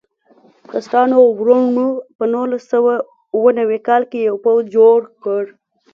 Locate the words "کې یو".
4.11-4.35